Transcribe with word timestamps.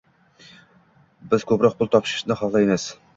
Biz 1.33 1.45
ko’proq 1.51 1.75
pul 1.83 1.91
topishni 1.97 2.39
xohlaymiz. 2.41 2.87